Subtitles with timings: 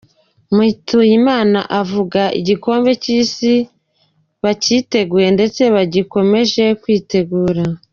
[0.55, 3.53] Mutuyimana avuga igikombe cy’Isi
[4.43, 7.63] bacyiteguye ndetse bagikomeje kwitegura.